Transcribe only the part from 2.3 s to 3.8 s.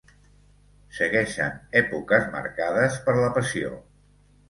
marcades per la passió.